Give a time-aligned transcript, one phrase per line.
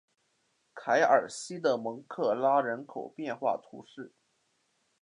[0.73, 4.11] 凯尔西的蒙克拉人口变化图示